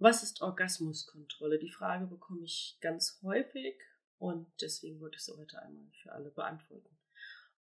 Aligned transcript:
Was 0.00 0.22
ist 0.22 0.42
Orgasmuskontrolle? 0.42 1.58
Die 1.58 1.72
Frage 1.72 2.06
bekomme 2.06 2.44
ich 2.44 2.78
ganz 2.80 3.18
häufig 3.22 3.80
und 4.18 4.46
deswegen 4.60 5.00
wollte 5.00 5.16
ich 5.16 5.24
sie 5.24 5.36
heute 5.36 5.60
einmal 5.60 5.90
für 6.02 6.12
alle 6.12 6.30
beantworten. 6.30 6.96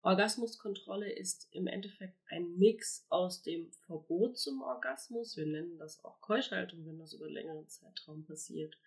Orgasmuskontrolle 0.01 1.09
ist 1.09 1.47
im 1.51 1.65
Endeffekt 1.65 2.19
ein 2.27 2.57
Mix 2.57 3.05
aus 3.07 3.41
dem 3.41 3.71
Verbot 3.87 4.37
zum 4.37 4.61
Orgasmus, 4.63 5.37
wir 5.37 5.45
nennen 5.45 5.79
das 5.79 6.03
auch 6.03 6.19
Keuschhaltung, 6.19 6.85
wenn 6.85 6.99
das 6.99 7.13
über 7.13 7.29
längeren 7.29 7.69
Zeitraum 7.69 8.25
passiert, 8.25 8.77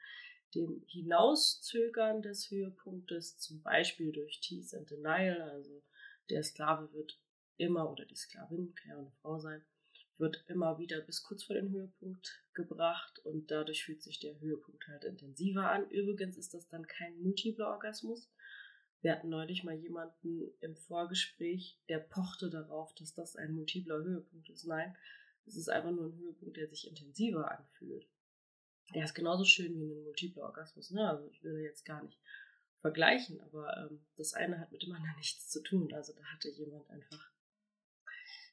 dem 0.54 0.84
Hinauszögern 0.86 2.20
des 2.20 2.50
Höhepunktes, 2.50 3.38
zum 3.38 3.62
Beispiel 3.62 4.12
durch 4.12 4.40
Tease 4.40 4.76
and 4.76 4.90
Denial, 4.90 5.40
also 5.40 5.82
der 6.28 6.42
Sklave 6.42 6.92
wird 6.92 7.18
immer 7.56 7.90
oder 7.90 8.04
die 8.04 8.14
Sklavin, 8.14 8.74
kann 8.74 8.90
ja 8.90 8.98
eine 8.98 9.10
Frau 9.22 9.38
sein, 9.38 9.64
wird 10.18 10.44
immer 10.48 10.78
wieder 10.78 11.00
bis 11.00 11.22
kurz 11.22 11.44
vor 11.44 11.54
den 11.54 11.70
Höhepunkt 11.70 12.44
gebracht 12.52 13.18
und 13.20 13.50
dadurch 13.50 13.84
fühlt 13.84 14.02
sich 14.02 14.18
der 14.18 14.38
Höhepunkt 14.40 14.86
halt 14.88 15.04
intensiver 15.04 15.70
an. 15.70 15.88
Übrigens 15.90 16.36
ist 16.36 16.54
das 16.54 16.68
dann 16.68 16.86
kein 16.86 17.18
multipler 17.20 17.68
Orgasmus. 17.68 18.30
Wir 19.00 19.12
hatten 19.12 19.28
neulich 19.28 19.62
mal 19.62 19.76
jemanden 19.76 20.50
im 20.60 20.76
Vorgespräch, 20.76 21.78
der 21.88 21.98
pochte 21.98 22.50
darauf, 22.50 22.92
dass 22.94 23.14
das 23.14 23.36
ein 23.36 23.52
multipler 23.52 23.98
Höhepunkt 23.98 24.50
ist. 24.50 24.64
Nein, 24.64 24.96
es 25.46 25.56
ist 25.56 25.68
einfach 25.68 25.92
nur 25.92 26.06
ein 26.06 26.18
Höhepunkt, 26.18 26.56
der 26.56 26.68
sich 26.68 26.88
intensiver 26.88 27.50
anfühlt. 27.50 28.08
Der 28.94 29.04
ist 29.04 29.14
genauso 29.14 29.44
schön 29.44 29.78
wie 29.78 29.92
ein 29.92 30.02
multipler 30.02 30.44
Orgasmus. 30.44 30.90
Ne? 30.90 31.08
Also 31.08 31.28
ich 31.28 31.42
will 31.44 31.60
jetzt 31.60 31.84
gar 31.84 32.02
nicht 32.02 32.18
vergleichen, 32.80 33.40
aber 33.40 33.76
ähm, 33.76 34.00
das 34.16 34.34
eine 34.34 34.58
hat 34.58 34.72
mit 34.72 34.82
dem 34.82 34.92
anderen 34.92 35.16
nichts 35.18 35.48
zu 35.48 35.62
tun. 35.62 35.92
Also 35.92 36.12
da 36.12 36.24
hatte 36.24 36.48
jemand 36.50 36.88
einfach 36.90 37.30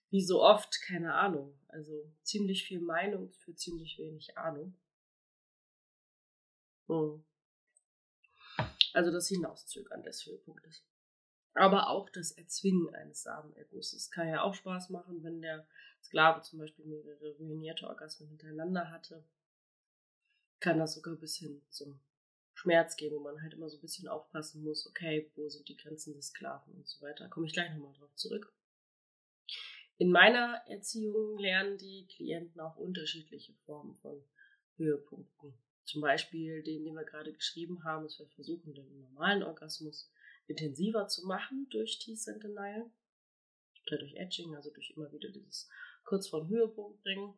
wie 0.09 0.23
so 0.23 0.41
oft, 0.41 0.81
keine 0.81 1.13
Ahnung. 1.13 1.57
Also 1.67 2.11
ziemlich 2.23 2.65
viel 2.65 2.79
Meinung 2.79 3.31
für 3.33 3.55
ziemlich 3.55 3.97
wenig 3.97 4.37
Ahnung. 4.37 4.75
Hm. 6.87 7.23
Also 8.93 9.11
das 9.11 9.27
Hinauszögern 9.27 10.03
des 10.03 10.25
Höhepunktes. 10.25 10.83
Aber 11.53 11.89
auch 11.89 12.09
das 12.09 12.31
Erzwingen 12.31 12.93
eines 12.95 13.23
Samenergusses 13.23 14.11
kann 14.11 14.27
ja 14.27 14.41
auch 14.41 14.53
Spaß 14.53 14.89
machen, 14.89 15.23
wenn 15.23 15.41
der 15.41 15.67
Sklave 16.03 16.41
zum 16.41 16.59
Beispiel 16.59 16.85
mehrere 16.85 17.35
ruinierte 17.37 17.87
Orgasmen 17.87 18.29
hintereinander 18.29 18.91
hatte. 18.91 19.23
Kann 20.59 20.79
das 20.79 20.95
sogar 20.95 21.15
bis 21.15 21.37
hin 21.37 21.61
zum 21.69 21.99
Schmerz 22.53 22.95
gehen, 22.95 23.13
wo 23.13 23.19
man 23.19 23.41
halt 23.41 23.53
immer 23.53 23.69
so 23.69 23.77
ein 23.77 23.81
bisschen 23.81 24.07
aufpassen 24.07 24.63
muss, 24.63 24.87
okay, 24.87 25.29
wo 25.35 25.47
sind 25.49 25.67
die 25.67 25.77
Grenzen 25.77 26.13
des 26.13 26.27
Sklaven 26.27 26.73
und 26.73 26.87
so 26.87 27.01
weiter. 27.01 27.27
Komme 27.29 27.47
ich 27.47 27.53
gleich 27.53 27.71
nochmal 27.73 27.93
drauf 27.93 28.13
zurück. 28.15 28.53
In 29.97 30.11
meiner 30.11 30.61
Erziehung 30.67 31.37
lernen 31.37 31.77
die 31.77 32.05
Klienten 32.07 32.59
auch 32.59 32.75
unterschiedliche 32.75 33.53
Formen 33.65 33.95
von 33.95 34.21
Höhepunkten. 34.75 35.53
Zum 35.85 36.01
Beispiel 36.01 36.63
den, 36.63 36.83
den 36.83 36.95
wir 36.95 37.05
gerade 37.05 37.31
geschrieben 37.31 37.83
haben, 37.83 38.03
dass 38.03 38.19
wir 38.19 38.27
versuchen, 38.27 38.73
den 38.73 38.99
normalen 38.99 39.43
Orgasmus 39.43 40.11
intensiver 40.47 41.07
zu 41.07 41.25
machen 41.25 41.67
durch 41.69 41.99
Tease 41.99 42.33
and 42.33 42.43
Denial 42.43 42.89
oder 43.87 43.99
durch 43.99 44.15
Edging, 44.15 44.55
also 44.55 44.69
durch 44.71 44.91
immer 44.91 45.11
wieder 45.11 45.29
dieses 45.29 45.69
kurz 46.03 46.27
vor 46.27 46.47
Höhepunkt 46.47 47.01
bringen. 47.01 47.33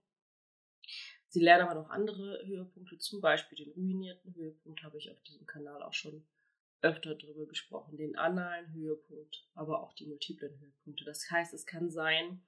Sie 1.28 1.42
lernen 1.42 1.68
aber 1.68 1.80
noch 1.80 1.90
andere 1.90 2.46
Höhepunkte, 2.46 2.98
zum 2.98 3.22
Beispiel 3.22 3.58
den 3.58 3.74
ruinierten 3.74 4.34
Höhepunkt 4.34 4.82
habe 4.82 4.98
ich 4.98 5.12
auf 5.12 5.22
diesem 5.24 5.46
Kanal 5.46 5.84
auch 5.84 5.94
schon 5.94 6.26
öfter 6.82 7.16
darüber 7.16 7.48
gesprochen, 7.48 7.98
den 7.98 8.18
analen 8.18 8.72
Höhepunkt, 8.74 9.48
aber 9.56 9.82
auch 9.82 9.94
die 9.94 10.06
multiplen 10.06 10.60
Höhepunkte. 10.60 11.06
Das 11.06 11.30
heißt, 11.30 11.54
es 11.54 11.66
kann 11.66 11.90
sein, 11.90 12.42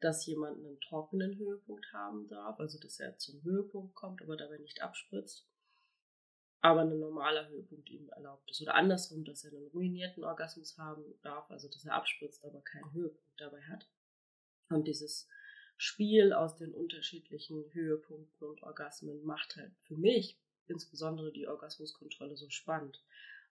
dass 0.00 0.26
jemand 0.26 0.58
einen 0.58 0.80
trockenen 0.80 1.38
Höhepunkt 1.38 1.92
haben 1.92 2.28
darf, 2.28 2.58
also 2.60 2.78
dass 2.78 3.00
er 3.00 3.16
zum 3.18 3.42
Höhepunkt 3.42 3.94
kommt, 3.94 4.22
aber 4.22 4.36
dabei 4.36 4.58
nicht 4.58 4.82
abspritzt, 4.82 5.48
aber 6.60 6.82
ein 6.82 6.98
normaler 6.98 7.48
Höhepunkt 7.48 7.88
ihm 7.90 8.08
erlaubt 8.10 8.50
ist. 8.50 8.60
Oder 8.60 8.74
andersrum, 8.74 9.24
dass 9.24 9.44
er 9.44 9.52
einen 9.52 9.68
ruinierten 9.68 10.24
Orgasmus 10.24 10.76
haben 10.78 11.04
darf, 11.22 11.50
also 11.50 11.68
dass 11.68 11.84
er 11.84 11.94
abspritzt, 11.94 12.44
aber 12.44 12.60
keinen 12.60 12.92
Höhepunkt 12.92 13.40
dabei 13.40 13.62
hat. 13.62 13.88
Und 14.68 14.86
dieses 14.88 15.28
Spiel 15.76 16.32
aus 16.32 16.56
den 16.56 16.74
unterschiedlichen 16.74 17.72
Höhepunkten 17.72 18.48
und 18.48 18.62
Orgasmen 18.62 19.24
macht 19.24 19.56
halt 19.56 19.72
für 19.84 19.96
mich 19.96 20.38
insbesondere 20.66 21.32
die 21.32 21.46
Orgasmuskontrolle 21.46 22.36
so 22.36 22.50
spannend 22.50 23.02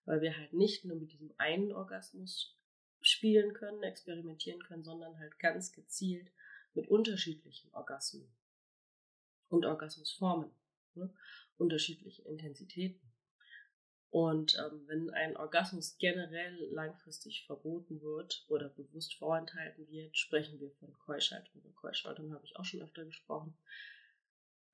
weil 0.05 0.21
wir 0.21 0.38
halt 0.38 0.53
nicht 0.53 0.85
nur 0.85 0.97
mit 0.97 1.11
diesem 1.11 1.33
einen 1.38 1.71
Orgasmus 1.71 2.57
spielen 3.01 3.53
können, 3.53 3.83
experimentieren 3.83 4.61
können, 4.63 4.83
sondern 4.83 5.19
halt 5.19 5.38
ganz 5.39 5.71
gezielt 5.71 6.31
mit 6.73 6.88
unterschiedlichen 6.88 7.73
Orgasmen 7.73 8.27
und 9.49 9.66
Orgasmusformen, 9.66 10.51
ne? 10.95 11.13
unterschiedliche 11.57 12.23
Intensitäten. 12.23 13.01
Und 14.09 14.57
ähm, 14.57 14.88
wenn 14.88 15.09
ein 15.09 15.35
Orgasmus 15.35 15.97
generell 15.97 16.55
langfristig 16.72 17.45
verboten 17.45 18.01
wird 18.01 18.45
oder 18.47 18.69
bewusst 18.69 19.16
vorenthalten 19.16 19.89
wird, 19.89 20.17
sprechen 20.17 20.59
wir 20.61 20.72
von 20.72 20.97
Keuschaltung. 20.99 21.61
Über 21.61 21.73
Keuschaltung 21.73 22.33
habe 22.33 22.45
ich 22.45 22.55
auch 22.55 22.63
schon 22.63 22.81
öfter 22.81 23.03
gesprochen. 23.03 23.57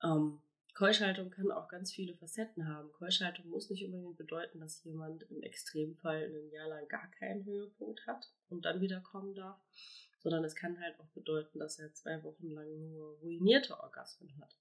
Ähm, 0.04 0.40
Keuschhaltung 0.74 1.30
kann 1.30 1.50
auch 1.50 1.68
ganz 1.68 1.92
viele 1.92 2.16
Facetten 2.16 2.66
haben. 2.66 2.90
Keuschhaltung 2.92 3.48
muss 3.50 3.68
nicht 3.68 3.84
unbedingt 3.84 4.16
bedeuten, 4.16 4.60
dass 4.60 4.82
jemand 4.84 5.22
im 5.24 5.42
Extremfall 5.42 6.24
ein 6.24 6.50
Jahr 6.50 6.68
lang 6.68 6.88
gar 6.88 7.10
keinen 7.10 7.44
Höhepunkt 7.44 8.06
hat 8.06 8.32
und 8.48 8.64
dann 8.64 8.80
wieder 8.80 9.00
kommen 9.00 9.34
darf, 9.34 9.60
sondern 10.20 10.44
es 10.44 10.54
kann 10.54 10.80
halt 10.80 10.98
auch 10.98 11.10
bedeuten, 11.10 11.58
dass 11.58 11.78
er 11.78 11.92
zwei 11.92 12.22
Wochen 12.22 12.48
lang 12.48 12.90
nur 12.90 13.18
ruinierte 13.18 13.78
Orgasmen 13.78 14.34
hat. 14.40 14.56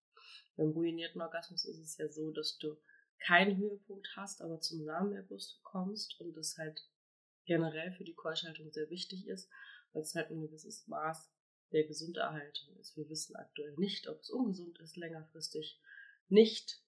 Beim 0.57 0.71
ruinierten 0.71 1.21
Orgasmus 1.21 1.65
ist 1.65 1.79
es 1.79 1.97
ja 1.97 2.09
so, 2.09 2.31
dass 2.31 2.57
du 2.57 2.77
keinen 3.19 3.57
Höhepunkt 3.57 4.09
hast, 4.15 4.41
aber 4.41 4.59
zum 4.59 4.83
Samenerguss 4.83 5.59
kommst 5.63 6.19
und 6.19 6.35
das 6.35 6.57
halt 6.57 6.87
generell 7.45 7.93
für 7.93 8.03
die 8.03 8.15
Keuschhaltung 8.15 8.71
sehr 8.71 8.89
wichtig 8.89 9.27
ist, 9.27 9.49
weil 9.93 10.01
es 10.01 10.13
halt 10.13 10.29
ein 10.29 10.41
gewisses 10.41 10.87
Maß 10.87 11.31
der 11.71 11.85
Gesunderhaltung 11.85 12.75
ist. 12.77 12.97
Wir 12.97 13.07
wissen 13.09 13.35
aktuell 13.35 13.73
nicht, 13.77 14.07
ob 14.07 14.19
es 14.19 14.29
ungesund 14.29 14.77
ist, 14.79 14.97
längerfristig 14.97 15.79
nicht 16.31 16.81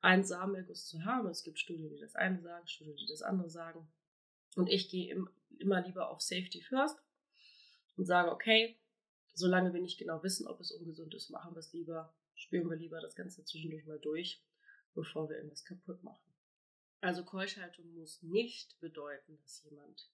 einen 0.00 0.24
Samenerguss 0.24 0.86
zu 0.86 1.04
haben. 1.04 1.28
Es 1.28 1.42
gibt 1.42 1.58
Studien, 1.58 1.90
die 1.90 1.98
das 1.98 2.14
eine 2.14 2.40
sagen, 2.40 2.66
Studien, 2.66 2.96
die 2.96 3.06
das 3.06 3.22
andere 3.22 3.50
sagen. 3.50 3.90
Und 4.56 4.68
ich 4.68 4.88
gehe 4.88 5.26
immer 5.58 5.80
lieber 5.82 6.10
auf 6.10 6.20
Safety 6.20 6.62
First 6.62 6.98
und 7.96 8.06
sage, 8.06 8.30
okay, 8.30 8.78
solange 9.34 9.72
wir 9.72 9.80
nicht 9.80 9.98
genau 9.98 10.22
wissen, 10.22 10.46
ob 10.46 10.60
es 10.60 10.72
ungesund 10.72 11.14
ist, 11.14 11.30
machen 11.30 11.54
wir 11.54 11.60
es 11.60 11.72
lieber, 11.72 12.14
spüren 12.34 12.70
wir 12.70 12.76
lieber 12.76 13.00
das 13.00 13.14
Ganze 13.14 13.44
zwischendurch 13.44 13.86
mal 13.86 13.98
durch, 13.98 14.42
bevor 14.94 15.28
wir 15.28 15.36
irgendwas 15.36 15.64
kaputt 15.64 16.02
machen. 16.02 16.28
Also 17.00 17.24
Keuschhaltung 17.24 17.94
muss 17.94 18.22
nicht 18.22 18.78
bedeuten, 18.80 19.38
dass 19.42 19.62
jemand 19.62 20.10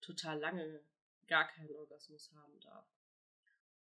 total 0.00 0.38
lange 0.38 0.80
gar 1.26 1.48
keinen 1.48 1.74
Orgasmus 1.74 2.30
haben 2.34 2.60
darf. 2.60 2.86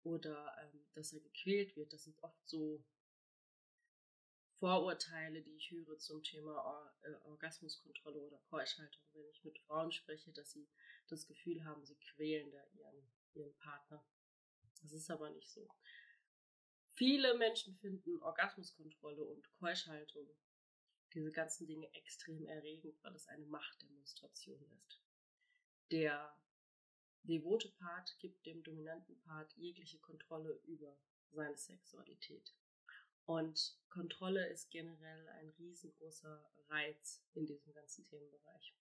Oder 0.04 0.56
ähm, 0.62 0.86
dass 0.94 1.14
er 1.14 1.20
gequält 1.22 1.76
wird. 1.76 1.94
Das 1.94 2.04
sind 2.04 2.22
oft 2.22 2.48
so 2.48 2.84
Vorurteile, 4.66 5.44
die 5.44 5.58
ich 5.58 5.70
höre 5.70 5.96
zum 6.00 6.24
Thema 6.24 6.56
Or 6.66 6.92
äh, 7.04 7.14
Orgasmuskontrolle 7.26 8.20
oder 8.20 8.40
Keuschhaltung, 8.50 9.04
wenn 9.14 9.30
ich 9.30 9.44
mit 9.44 9.60
Frauen 9.60 9.92
spreche, 9.92 10.32
dass 10.32 10.54
sie 10.54 10.68
das 11.08 11.28
Gefühl 11.28 11.64
haben, 11.64 11.86
sie 11.86 12.00
quälen 12.00 12.50
da 12.50 12.66
ihren, 12.74 13.08
ihren 13.36 13.56
Partner. 13.58 14.04
Das 14.82 14.92
ist 14.92 15.12
aber 15.12 15.30
nicht 15.30 15.52
so. 15.52 15.70
Viele 16.96 17.38
Menschen 17.38 17.76
finden 17.76 18.20
Orgasmuskontrolle 18.24 19.24
und 19.24 19.48
Keuschhaltung, 19.60 20.36
diese 21.14 21.32
ganzen 21.32 21.68
Dinge 21.68 21.94
extrem 21.94 22.44
erregend, 22.48 22.98
weil 23.04 23.14
es 23.14 23.28
eine 23.28 23.46
Machtdemonstration 23.46 24.68
ist. 24.80 25.00
Der 25.92 26.36
devote 27.22 27.70
Part 27.70 28.18
gibt 28.18 28.44
dem 28.48 28.64
dominanten 28.64 29.22
Part 29.26 29.56
jegliche 29.58 30.00
Kontrolle 30.00 30.60
über 30.66 30.98
seine 31.30 31.56
Sexualität. 31.56 32.52
Und 33.26 33.78
Kontrolle 33.90 34.48
ist 34.50 34.70
generell 34.70 35.28
ein 35.30 35.50
riesengroßer 35.58 36.52
Reiz 36.70 37.24
in 37.34 37.46
diesem 37.46 37.74
ganzen 37.74 38.04
Themenbereich. 38.06 38.76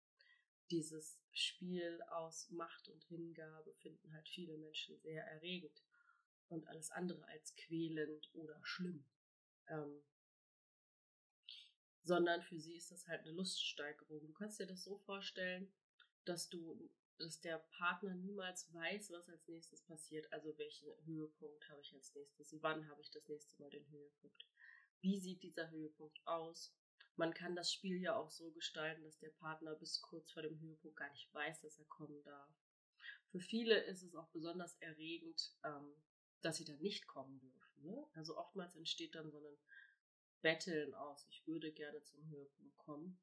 Dieses 0.71 1.19
Spiel 1.33 2.03
aus 2.11 2.51
Macht 2.51 2.89
und 2.89 3.03
Hingabe 3.05 3.75
finden 3.75 4.13
halt 4.13 4.29
viele 4.29 4.57
Menschen 4.59 4.99
sehr 5.01 5.25
erregend 5.25 5.83
und 6.49 6.67
alles 6.69 6.91
andere 6.91 7.25
als 7.27 7.55
quälend 7.57 8.31
oder 8.35 8.59
schlimm. 8.65 9.05
Ähm, 9.69 10.03
sondern 12.03 12.43
für 12.43 12.61
sie 12.61 12.77
ist 12.77 12.91
das 12.91 13.07
halt 13.07 13.23
eine 13.23 13.33
Luststeigerung. 13.33 14.27
Du 14.27 14.33
kannst 14.35 14.61
dir 14.61 14.67
das 14.67 14.85
so 14.85 14.99
vorstellen, 14.99 15.73
dass 16.25 16.49
du 16.49 16.91
dass 17.19 17.41
der 17.41 17.59
Partner 17.59 18.15
niemals 18.15 18.73
weiß, 18.73 19.11
was 19.11 19.29
als 19.29 19.47
nächstes 19.49 19.83
passiert. 19.83 20.33
Also 20.33 20.57
welchen 20.59 20.89
Höhepunkt 21.07 21.69
habe 21.69 21.81
ich 21.81 21.95
als 21.95 22.15
nächstes? 22.15 22.57
Wann 22.61 22.89
habe 22.89 23.01
ich 23.01 23.11
das 23.11 23.27
nächste 23.29 23.61
Mal 23.61 23.71
den 23.71 23.89
Höhepunkt? 23.91 24.45
Wie 25.01 25.19
sieht 25.19 25.43
dieser 25.43 25.71
Höhepunkt 25.71 26.21
aus? 26.27 26.75
Man 27.17 27.33
kann 27.33 27.55
das 27.55 27.73
Spiel 27.73 28.01
ja 28.01 28.17
auch 28.17 28.31
so 28.31 28.51
gestalten, 28.51 29.05
dass 29.05 29.19
der 29.19 29.31
Partner 29.31 29.75
bis 29.77 30.01
kurz 30.03 30.33
vor 30.33 30.43
dem 30.43 30.59
Höhepunkt 30.61 30.97
gar 30.97 31.11
nicht 31.11 31.33
weiß, 31.33 31.61
dass 31.61 31.79
er 31.79 31.85
kommen 31.85 32.23
darf. 32.25 32.51
Für 33.31 33.41
viele 33.41 33.79
ist 33.85 34.03
es 34.03 34.15
auch 34.15 34.29
besonders 34.29 34.77
erregend, 34.81 35.53
ähm, 35.65 35.95
dass 36.43 36.57
sie 36.57 36.65
dann 36.65 36.81
nicht 36.81 37.07
kommen 37.07 37.39
dürfen. 37.39 37.83
Ne? 37.85 38.07
Also 38.15 38.37
oftmals 38.37 38.75
entsteht 38.77 39.15
dann 39.15 39.31
so 39.31 39.39
ein 39.39 39.59
Betteln 40.43 40.95
aus, 40.95 41.27
ich 41.31 41.47
würde 41.47 41.73
gerne 41.73 42.03
zum 42.03 42.29
Höhepunkt 42.29 42.77
kommen. 42.77 43.19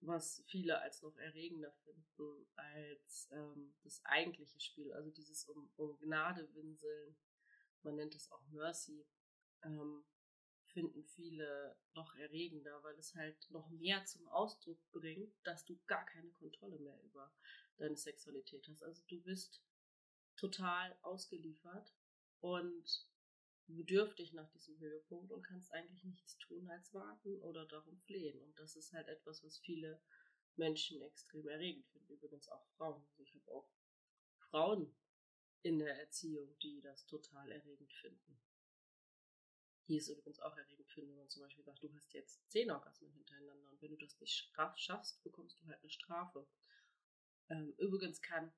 Was 0.00 0.42
viele 0.46 0.80
als 0.80 1.02
noch 1.02 1.16
erregender 1.16 1.72
finden 1.84 2.46
als 2.56 3.28
ähm, 3.32 3.74
das 3.82 4.04
eigentliche 4.04 4.60
Spiel, 4.60 4.92
also 4.92 5.10
dieses 5.10 5.44
um, 5.46 5.70
um 5.76 5.98
Gnade 5.98 6.52
winseln, 6.54 7.16
man 7.82 7.96
nennt 7.96 8.14
es 8.14 8.30
auch 8.30 8.46
Mercy, 8.48 9.06
ähm, 9.62 10.04
finden 10.68 11.04
viele 11.04 11.76
noch 11.94 12.14
erregender, 12.16 12.82
weil 12.82 12.98
es 12.98 13.14
halt 13.14 13.48
noch 13.50 13.68
mehr 13.70 14.04
zum 14.04 14.26
Ausdruck 14.28 14.78
bringt, 14.90 15.32
dass 15.44 15.64
du 15.64 15.78
gar 15.86 16.04
keine 16.04 16.30
Kontrolle 16.30 16.78
mehr 16.78 17.00
über 17.02 17.32
deine 17.76 17.96
Sexualität 17.96 18.66
hast. 18.68 18.82
Also 18.82 19.02
du 19.06 19.20
bist 19.22 19.62
total 20.36 20.96
ausgeliefert 21.02 21.94
und 22.40 23.06
bedürftig 23.66 24.32
nach 24.32 24.50
diesem 24.50 24.78
Höhepunkt 24.78 25.32
und 25.32 25.42
kannst 25.42 25.72
eigentlich 25.72 26.04
nichts 26.04 26.38
tun 26.38 26.68
als 26.70 26.92
warten 26.92 27.40
oder 27.42 27.66
darum 27.66 27.98
flehen. 28.00 28.40
Und 28.40 28.58
das 28.58 28.76
ist 28.76 28.92
halt 28.92 29.08
etwas, 29.08 29.42
was 29.42 29.58
viele 29.58 30.00
Menschen 30.56 31.00
extrem 31.02 31.48
erregend 31.48 31.86
finden. 31.88 32.12
Übrigens 32.12 32.48
auch 32.48 32.66
Frauen. 32.76 33.04
Also 33.08 33.22
ich 33.22 33.34
habe 33.34 33.50
auch 33.50 33.68
Frauen 34.50 34.94
in 35.62 35.78
der 35.78 35.98
Erziehung, 35.98 36.56
die 36.58 36.80
das 36.82 37.06
total 37.06 37.50
erregend 37.50 37.92
finden. 37.94 38.38
Die 39.88 39.96
es 39.96 40.08
übrigens 40.08 40.40
auch 40.40 40.56
erregend 40.56 40.90
finden, 40.90 41.10
wenn 41.10 41.18
man 41.18 41.28
zum 41.28 41.42
Beispiel 41.42 41.64
sagt, 41.64 41.82
du 41.82 41.92
hast 41.94 42.12
jetzt 42.14 42.50
zehn 42.50 42.70
Orgasmen 42.70 43.12
hintereinander 43.12 43.70
und 43.70 43.82
wenn 43.82 43.90
du 43.90 43.96
das 43.96 44.18
nicht 44.20 44.50
schaffst, 44.76 45.22
bekommst 45.22 45.60
du 45.60 45.66
halt 45.66 45.80
eine 45.80 45.90
Strafe. 45.90 46.46
Ähm, 47.50 47.74
übrigens 47.78 48.22
kann 48.22 48.52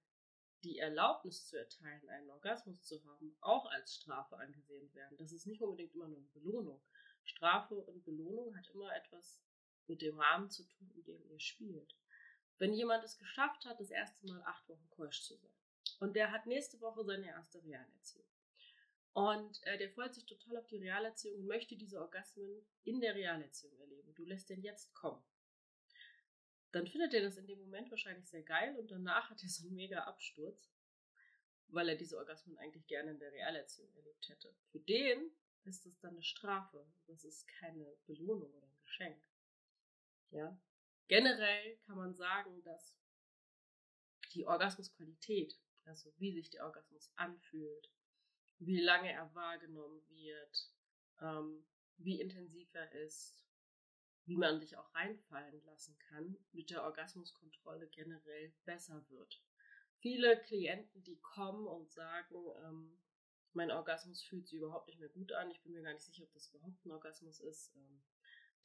die 0.64 0.78
Erlaubnis 0.78 1.46
zu 1.46 1.58
erteilen, 1.58 2.08
einen 2.08 2.30
Orgasmus 2.30 2.82
zu 2.82 3.02
haben, 3.04 3.36
auch 3.40 3.66
als 3.66 3.94
Strafe 3.94 4.36
angesehen 4.36 4.92
werden. 4.94 5.16
Das 5.18 5.32
ist 5.32 5.46
nicht 5.46 5.62
unbedingt 5.62 5.94
immer 5.94 6.08
nur 6.08 6.18
eine 6.18 6.28
Belohnung. 6.28 6.80
Strafe 7.24 7.74
und 7.74 8.04
Belohnung 8.04 8.56
hat 8.56 8.68
immer 8.68 8.94
etwas 8.94 9.40
mit 9.86 10.02
dem 10.02 10.18
Rahmen 10.18 10.50
zu 10.50 10.64
tun, 10.64 10.90
in 10.94 11.04
dem 11.04 11.24
ihr 11.30 11.40
spielt. 11.40 11.94
Wenn 12.58 12.72
jemand 12.72 13.04
es 13.04 13.18
geschafft 13.18 13.66
hat, 13.66 13.80
das 13.80 13.90
erste 13.90 14.26
Mal 14.26 14.42
acht 14.44 14.68
Wochen 14.68 14.88
keusch 14.90 15.22
zu 15.22 15.36
sein, 15.36 15.50
und 16.00 16.16
der 16.16 16.30
hat 16.32 16.46
nächste 16.46 16.80
Woche 16.80 17.04
seine 17.04 17.26
erste 17.26 17.62
Realerziehung, 17.62 18.26
und 19.12 19.62
äh, 19.64 19.78
der 19.78 19.90
freut 19.90 20.14
sich 20.14 20.26
total 20.26 20.58
auf 20.58 20.66
die 20.66 20.78
Realerziehung 20.78 21.40
und 21.40 21.46
möchte 21.46 21.76
diese 21.76 22.00
Orgasmen 22.00 22.66
in 22.84 23.00
der 23.00 23.14
Realerziehung 23.14 23.78
erleben. 23.78 24.14
Du 24.14 24.24
lässt 24.24 24.50
den 24.50 24.62
jetzt 24.62 24.94
kommen 24.94 25.22
dann 26.72 26.86
findet 26.86 27.14
er 27.14 27.22
das 27.22 27.36
in 27.36 27.46
dem 27.46 27.58
Moment 27.58 27.90
wahrscheinlich 27.90 28.28
sehr 28.28 28.42
geil 28.42 28.76
und 28.76 28.90
danach 28.90 29.30
hat 29.30 29.42
er 29.42 29.48
so 29.48 29.66
einen 29.66 29.76
mega 29.76 30.04
Absturz, 30.04 30.70
weil 31.68 31.88
er 31.88 31.96
diese 31.96 32.18
Orgasmen 32.18 32.58
eigentlich 32.58 32.86
gerne 32.86 33.12
in 33.12 33.18
der 33.18 33.32
Realerziehung 33.32 33.92
erlebt 33.94 34.28
hätte. 34.28 34.54
Für 34.70 34.80
den 34.80 35.30
ist 35.64 35.84
das 35.84 35.98
dann 35.98 36.12
eine 36.12 36.22
Strafe. 36.22 36.86
Das 37.06 37.24
ist 37.24 37.46
keine 37.48 37.96
Belohnung 38.06 38.52
oder 38.52 38.66
ein 38.66 38.80
Geschenk. 38.82 39.22
Ja. 40.30 40.58
Generell 41.08 41.76
kann 41.86 41.96
man 41.96 42.14
sagen, 42.14 42.62
dass 42.62 42.96
die 44.32 44.46
Orgasmusqualität, 44.46 45.56
also 45.84 46.12
wie 46.18 46.32
sich 46.32 46.50
der 46.50 46.64
Orgasmus 46.64 47.10
anfühlt, 47.16 47.90
wie 48.58 48.80
lange 48.80 49.12
er 49.12 49.32
wahrgenommen 49.34 50.02
wird, 50.08 50.72
ähm, 51.20 51.64
wie 51.98 52.20
intensiv 52.20 52.68
er 52.74 52.90
ist, 52.92 53.45
wie 54.26 54.36
man 54.36 54.60
sich 54.60 54.76
auch 54.76 54.94
reinfallen 54.94 55.64
lassen 55.64 55.96
kann, 55.98 56.36
mit 56.52 56.70
der 56.70 56.82
Orgasmuskontrolle 56.82 57.88
generell 57.88 58.52
besser 58.64 59.04
wird. 59.08 59.40
Viele 59.98 60.40
Klienten, 60.42 61.02
die 61.04 61.18
kommen 61.20 61.66
und 61.66 61.90
sagen, 61.90 62.34
ähm, 62.64 62.98
mein 63.52 63.70
Orgasmus 63.70 64.22
fühlt 64.22 64.46
sich 64.46 64.58
überhaupt 64.58 64.88
nicht 64.88 65.00
mehr 65.00 65.08
gut 65.08 65.32
an, 65.32 65.50
ich 65.50 65.62
bin 65.62 65.72
mir 65.72 65.82
gar 65.82 65.92
nicht 65.92 66.04
sicher, 66.04 66.24
ob 66.24 66.32
das 66.32 66.48
überhaupt 66.48 66.84
ein 66.84 66.92
Orgasmus 66.92 67.40
ist, 67.40 67.74
ähm, 67.76 68.02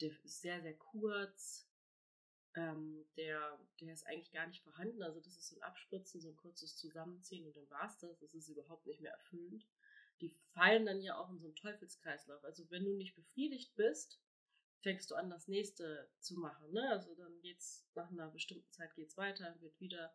der 0.02 0.10
ist 0.24 0.42
sehr, 0.42 0.62
sehr 0.62 0.76
kurz, 0.76 1.70
ähm, 2.56 3.06
der, 3.16 3.60
der 3.80 3.94
ist 3.94 4.06
eigentlich 4.08 4.32
gar 4.32 4.48
nicht 4.48 4.64
vorhanden, 4.64 5.04
also 5.04 5.22
das 5.22 5.38
ist 5.38 5.48
so 5.48 5.56
ein 5.56 5.64
Abspritzen, 5.64 6.22
so 6.22 6.30
ein 6.30 6.38
kurzes 6.38 6.76
Zusammenziehen 6.76 7.46
und 7.46 7.56
dann 7.56 7.70
war's 7.70 7.98
das, 8.00 8.18
das 8.20 8.34
ist 8.34 8.50
überhaupt 8.50 8.86
nicht 8.88 9.00
mehr 9.00 9.14
erfüllend. 9.14 9.66
Die 10.20 10.36
fallen 10.54 10.86
dann 10.86 11.02
ja 11.02 11.18
auch 11.18 11.30
in 11.30 11.40
so 11.40 11.48
einen 11.48 11.56
Teufelskreislauf. 11.56 12.44
Also 12.44 12.70
wenn 12.70 12.84
du 12.84 12.94
nicht 12.94 13.16
befriedigt 13.16 13.76
bist, 13.76 14.22
fängst 14.82 15.12
du 15.12 15.16
an, 15.16 15.30
das 15.30 15.48
nächste 15.48 16.10
zu 16.20 16.36
machen. 16.36 16.72
Ne? 16.72 16.90
Also 16.90 17.14
dann 17.16 17.40
geht's 17.42 17.88
nach 17.96 18.10
einer 18.10 18.30
bestimmten 18.30 18.72
Zeit 18.72 18.94
geht's 18.96 19.18
weiter, 19.18 19.56
wird 19.62 19.80
wieder 19.80 20.14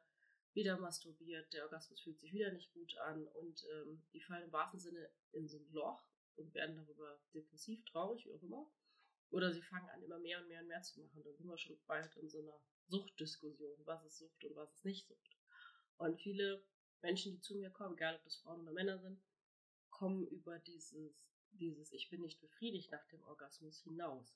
wieder 0.57 0.79
masturbiert, 0.79 1.53
der 1.53 1.65
Orgasmus 1.65 2.01
fühlt 2.01 2.19
sich 2.19 2.33
wieder 2.33 2.51
nicht 2.51 2.73
gut 2.73 2.97
an 2.97 3.29
und 3.29 3.63
ähm, 3.75 4.03
die 4.15 4.23
fallen 4.23 4.45
im 4.45 4.53
wahrsten 4.53 4.81
Sinne 4.81 5.11
in 5.33 5.47
so 5.47 5.59
ein 5.59 5.71
Loch 5.71 6.03
und 6.37 6.55
werden 6.55 6.77
darüber 6.77 7.21
depressiv, 7.35 7.85
traurig, 7.85 8.25
wie 8.25 8.33
auch 8.33 8.43
immer. 8.43 8.67
Oder 9.31 9.53
sie 9.53 9.61
fangen 9.61 9.89
an, 9.91 10.03
immer 10.03 10.19
mehr 10.19 10.41
und 10.41 10.49
mehr 10.49 10.63
und 10.63 10.69
mehr 10.69 10.81
zu 10.81 10.99
machen. 11.01 11.23
Dann 11.23 11.37
sind 11.37 11.47
wir 11.47 11.59
schon 11.59 11.79
bald 11.87 12.17
in 12.17 12.31
so 12.31 12.41
einer 12.41 12.59
Suchtdiskussion. 12.87 13.77
Was 13.85 14.05
ist 14.05 14.19
Sucht 14.19 14.45
und 14.45 14.57
was 14.57 14.73
ist 14.73 14.85
nicht 14.87 15.07
Sucht? 15.07 15.37
Und 15.99 16.21
viele 16.23 16.65
Menschen, 17.03 17.33
die 17.33 17.41
zu 17.41 17.55
mir 17.57 17.71
kommen, 17.71 17.95
egal 17.95 18.17
ob 18.17 18.25
das 18.25 18.37
Frauen 18.37 18.63
oder 18.63 18.73
Männer 18.73 18.99
sind, 18.99 19.21
kommen 19.91 20.27
über 20.29 20.59
dieses, 20.61 20.95
dieses 21.51 21.93
Ich 21.93 22.09
bin 22.09 22.23
nicht 22.23 22.41
befriedigt 22.41 22.91
nach 22.93 23.07
dem 23.09 23.23
Orgasmus 23.25 23.81
hinaus 23.81 24.35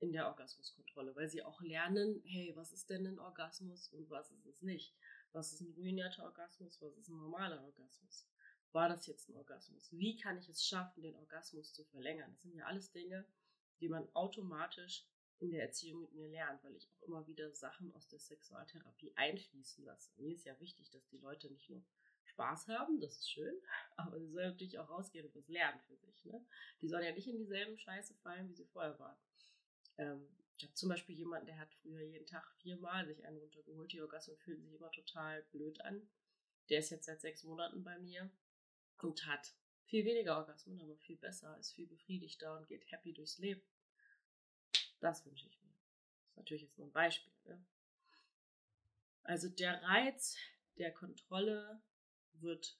in 0.00 0.12
der 0.12 0.26
Orgasmuskontrolle, 0.26 1.16
weil 1.16 1.28
sie 1.28 1.42
auch 1.42 1.60
lernen, 1.62 2.22
hey, 2.24 2.52
was 2.54 2.72
ist 2.72 2.90
denn 2.90 3.06
ein 3.06 3.18
Orgasmus 3.18 3.88
und 3.88 4.10
was 4.10 4.30
ist 4.30 4.46
es 4.46 4.62
nicht? 4.62 4.94
Was 5.32 5.52
ist 5.52 5.60
ein 5.60 5.72
ruinierter 5.72 6.24
Orgasmus? 6.24 6.80
Was 6.80 6.96
ist 6.96 7.08
ein 7.08 7.16
normaler 7.16 7.62
Orgasmus? 7.62 8.26
War 8.72 8.88
das 8.88 9.06
jetzt 9.06 9.28
ein 9.28 9.36
Orgasmus? 9.36 9.90
Wie 9.92 10.16
kann 10.16 10.38
ich 10.38 10.48
es 10.48 10.66
schaffen, 10.66 11.02
den 11.02 11.16
Orgasmus 11.16 11.72
zu 11.72 11.84
verlängern? 11.84 12.30
Das 12.32 12.42
sind 12.42 12.54
ja 12.54 12.66
alles 12.66 12.92
Dinge, 12.92 13.26
die 13.80 13.88
man 13.88 14.08
automatisch 14.14 15.06
in 15.38 15.50
der 15.50 15.62
Erziehung 15.62 16.02
mit 16.02 16.12
mir 16.12 16.28
lernt, 16.28 16.62
weil 16.64 16.74
ich 16.76 16.88
auch 16.90 17.02
immer 17.02 17.26
wieder 17.26 17.52
Sachen 17.54 17.92
aus 17.94 18.08
der 18.08 18.18
Sexualtherapie 18.18 19.12
einfließen 19.16 19.84
lasse. 19.84 20.10
Mir 20.16 20.34
ist 20.34 20.44
ja 20.44 20.58
wichtig, 20.60 20.90
dass 20.90 21.06
die 21.08 21.18
Leute 21.18 21.50
nicht 21.50 21.68
nur 21.68 21.82
Spaß 22.24 22.68
haben, 22.68 23.00
das 23.00 23.16
ist 23.16 23.30
schön, 23.30 23.54
aber 23.96 24.18
sie 24.18 24.30
sollen 24.30 24.50
natürlich 24.50 24.78
auch 24.78 24.88
rausgehen 24.88 25.26
und 25.26 25.34
was 25.34 25.48
lernen 25.48 25.80
für 25.86 25.96
sich. 25.96 26.24
Ne? 26.24 26.44
Die 26.80 26.88
sollen 26.88 27.04
ja 27.04 27.12
nicht 27.12 27.28
in 27.28 27.38
dieselben 27.38 27.78
Scheiße 27.78 28.14
fallen, 28.16 28.48
wie 28.48 28.54
sie 28.54 28.66
vorher 28.66 28.98
waren. 28.98 29.16
Ähm, 29.98 30.28
ich 30.56 30.64
habe 30.64 30.74
zum 30.74 30.88
Beispiel 30.88 31.16
jemanden, 31.16 31.46
der 31.46 31.58
hat 31.58 31.74
früher 31.74 32.00
jeden 32.00 32.26
Tag 32.26 32.50
viermal 32.62 33.06
sich 33.06 33.24
einen 33.26 33.36
runtergeholt. 33.36 33.92
Die 33.92 34.00
Orgasmen 34.00 34.38
fühlen 34.38 34.62
sich 34.62 34.72
immer 34.72 34.90
total 34.90 35.42
blöd 35.52 35.80
an. 35.82 36.08
Der 36.70 36.78
ist 36.78 36.90
jetzt 36.90 37.06
seit 37.06 37.20
sechs 37.20 37.44
Monaten 37.44 37.84
bei 37.84 37.98
mir 37.98 38.30
und 39.02 39.26
hat 39.26 39.54
viel 39.84 40.04
weniger 40.04 40.36
Orgasmen, 40.38 40.80
aber 40.80 40.96
viel 40.96 41.16
besser, 41.16 41.56
ist 41.58 41.72
viel 41.72 41.86
befriedigter 41.86 42.56
und 42.56 42.66
geht 42.66 42.90
happy 42.90 43.12
durchs 43.12 43.38
Leben. 43.38 43.62
Das 45.00 45.24
wünsche 45.26 45.46
ich 45.46 45.62
mir. 45.62 45.70
Das 46.22 46.30
ist 46.30 46.36
natürlich 46.36 46.62
jetzt 46.62 46.78
nur 46.78 46.88
ein 46.88 46.92
Beispiel. 46.92 47.32
Ne? 47.44 47.64
Also 49.22 49.48
der 49.48 49.82
Reiz 49.82 50.36
der 50.78 50.92
Kontrolle 50.92 51.82
wird 52.34 52.78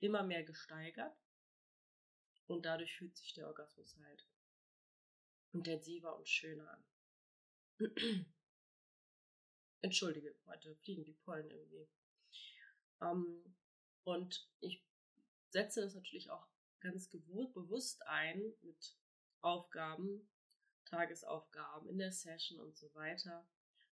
immer 0.00 0.22
mehr 0.22 0.42
gesteigert 0.42 1.16
und 2.46 2.64
dadurch 2.66 2.96
fühlt 2.96 3.16
sich 3.16 3.34
der 3.34 3.46
Orgasmus 3.46 3.96
halt 3.98 4.26
intensiver 5.52 6.16
und 6.16 6.28
schöner 6.28 6.70
an. 6.70 6.84
Entschuldige, 9.82 10.34
heute 10.46 10.76
fliegen 10.76 11.04
die 11.04 11.14
Pollen 11.14 11.50
irgendwie. 11.50 11.88
Ähm, 13.00 13.56
und 14.04 14.48
ich 14.60 14.84
setze 15.50 15.80
das 15.80 15.94
natürlich 15.94 16.30
auch 16.30 16.46
ganz 16.80 17.08
bewusst 17.08 18.06
ein 18.06 18.42
mit 18.62 18.96
Aufgaben, 19.40 20.28
Tagesaufgaben 20.86 21.88
in 21.88 21.98
der 21.98 22.12
Session 22.12 22.60
und 22.60 22.76
so 22.76 22.92
weiter, 22.94 23.46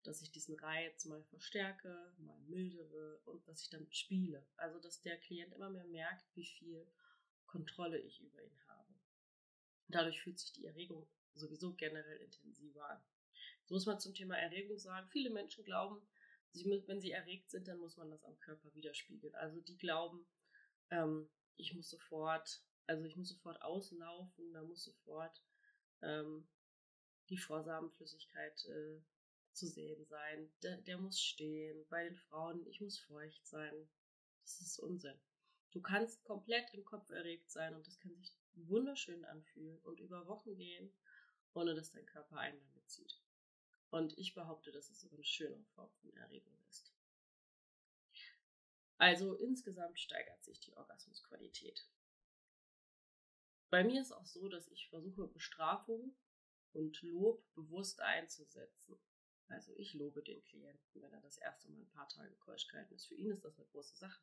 dass 0.04 0.22
ich 0.22 0.32
diesen 0.32 0.56
Reiz 0.60 1.06
mal 1.06 1.24
verstärke, 1.26 2.14
mal 2.18 2.40
mildere 2.42 3.20
und 3.26 3.48
dass 3.48 3.62
ich 3.62 3.70
damit 3.70 3.96
spiele. 3.96 4.46
Also, 4.58 4.80
dass 4.80 5.02
der 5.02 5.18
Klient 5.18 5.54
immer 5.54 5.70
mehr 5.70 5.86
merkt, 5.86 6.26
wie 6.36 6.46
viel 6.46 6.88
Kontrolle 7.46 8.00
ich 8.00 8.22
über 8.22 8.44
ihn 8.44 8.68
habe. 8.68 8.94
Dadurch 9.90 10.22
fühlt 10.22 10.40
sich 10.40 10.54
die 10.54 10.66
Erregung 10.66 11.08
sowieso 11.34 11.74
generell 11.74 12.18
intensiver 12.18 12.90
an. 12.90 13.04
So 13.66 13.76
muss 13.76 13.86
man 13.86 14.00
zum 14.00 14.14
Thema 14.14 14.38
Erregung 14.38 14.78
sagen. 14.78 15.08
Viele 15.10 15.30
Menschen 15.30 15.64
glauben, 15.64 16.02
wenn 16.54 17.02
sie 17.02 17.12
erregt 17.12 17.50
sind, 17.50 17.68
dann 17.68 17.80
muss 17.80 17.98
man 17.98 18.10
das 18.10 18.24
am 18.24 18.40
Körper 18.40 18.74
widerspiegeln. 18.74 19.36
Also 19.36 19.62
die 19.62 19.78
glauben, 19.78 20.26
ähm, 20.90 21.30
ich 21.56 21.74
muss 21.76 21.90
sofort, 21.90 22.64
also 22.88 23.04
ich 23.04 23.16
muss 23.16 23.30
sofort 23.30 23.62
auslaufen, 23.62 24.54
da 24.54 24.64
muss 24.64 24.84
sofort 24.84 25.44
ähm, 26.02 26.48
die 27.30 27.38
Vorsamenflüssigkeit 27.38 28.66
äh, 28.66 29.02
zu 29.54 29.68
sehen 29.68 30.06
sein. 30.06 30.52
Der, 30.64 30.78
der 30.78 30.98
muss 30.98 31.22
stehen. 31.22 31.86
Bei 31.90 32.04
den 32.04 32.16
Frauen, 32.16 32.66
ich 32.68 32.82
muss 32.82 33.00
feucht 33.00 33.46
sein. 33.46 33.90
Das 34.42 34.62
ist 34.62 34.80
Unsinn. 34.80 35.20
Du 35.72 35.82
kannst 35.82 36.24
komplett 36.24 36.74
im 36.74 36.84
Kopf 36.84 37.10
erregt 37.12 37.52
sein 37.52 37.76
und 37.76 37.86
das 37.86 38.00
kann 38.00 38.16
sich 38.16 38.34
wunderschön 38.68 39.24
anfühlen 39.26 39.80
und 39.80 40.00
über 40.00 40.28
Wochen 40.28 40.56
gehen 40.56 40.92
ohne 41.54 41.76
dass 41.76 41.92
dein 41.92 42.06
Körper 42.06 42.38
Einlage 42.38 42.86
zieht. 42.86 43.20
Und 43.90 44.18
ich 44.18 44.34
behaupte, 44.34 44.72
dass 44.72 44.90
es 44.90 45.00
sogar 45.00 45.18
eine 45.18 45.26
schöne 45.26 45.64
Form 45.76 45.92
von 46.02 46.14
Erregung 46.14 46.58
ist. 46.70 46.94
Also 48.98 49.34
insgesamt 49.36 50.00
steigert 50.00 50.44
sich 50.44 50.60
die 50.60 50.76
Orgasmusqualität. 50.76 51.88
bei 53.70 53.84
mir 53.84 54.02
ist 54.02 54.12
auch 54.12 54.26
so, 54.26 54.50
dass 54.50 54.68
ich 54.68 54.90
versuche, 54.90 55.28
Bestrafung 55.28 56.16
und 56.74 57.02
Lob 57.02 57.44
bewusst 57.54 58.02
einzusetzen. 58.02 59.00
Also 59.48 59.74
ich 59.78 59.94
lobe 59.94 60.22
den 60.22 60.44
Klienten, 60.44 61.02
wenn 61.02 61.14
er 61.14 61.22
das 61.22 61.38
erste 61.38 61.70
Mal 61.70 61.80
ein 61.80 61.90
paar 61.90 62.10
Tage 62.10 62.36
keusch 62.36 62.68
gehalten 62.68 62.94
ist. 62.94 63.08
Für 63.08 63.16
ihn 63.16 63.32
ist 63.32 63.44
das 63.44 63.58
eine 63.58 63.68
große 63.68 63.96
Sache. 63.96 64.22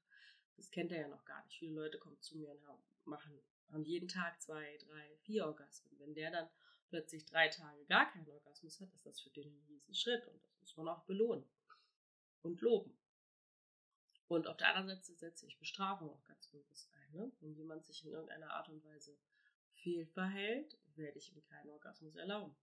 Das 0.57 0.71
kennt 0.71 0.93
er 0.93 1.01
ja 1.01 1.09
noch 1.09 1.25
gar 1.25 1.45
nicht. 1.45 1.59
Viele 1.59 1.75
Leute 1.75 1.99
kommen 1.99 2.21
zu 2.21 2.37
mir 2.37 2.51
und 2.51 2.61
machen, 3.05 3.41
haben 3.73 3.85
jeden 3.85 4.09
Tag 4.09 4.41
zwei, 4.41 4.79
drei, 4.79 5.17
vier 5.23 5.47
Orgasmen. 5.47 5.99
Wenn 5.99 6.15
der 6.15 6.31
dann 6.31 6.49
plötzlich 6.89 7.25
drei 7.25 7.49
Tage 7.49 7.85
gar 7.87 8.11
keinen 8.11 8.29
Orgasmus 8.29 8.81
hat, 8.81 8.93
ist 8.95 9.07
das 9.07 9.21
für 9.21 9.31
den 9.31 9.49
ein 9.49 9.65
riesen 9.69 9.95
Schritt 9.95 10.27
und 10.27 10.43
das 10.43 10.61
muss 10.61 10.77
man 10.77 10.89
auch 10.89 11.05
belohnen 11.05 11.45
und 12.43 12.61
loben. 12.61 12.97
Und 14.29 14.47
auf 14.49 14.57
der 14.57 14.69
anderen 14.75 14.89
Seite 14.89 15.15
setze 15.15 15.47
ich 15.47 15.59
Bestrafung 15.59 16.11
auch 16.11 16.25
ganz 16.25 16.49
bewusst 16.49 16.91
ein. 16.93 17.13
Ne? 17.13 17.33
Wenn 17.41 17.55
jemand 17.55 17.85
sich 17.85 18.05
in 18.05 18.11
irgendeiner 18.11 18.51
Art 18.51 18.69
und 18.69 18.85
Weise 18.85 19.17
fehlverhält, 19.75 20.77
werde 20.97 21.19
ich 21.19 21.33
ihm 21.33 21.43
keinen 21.45 21.71
Orgasmus 21.71 22.17
erlauben. 22.17 22.57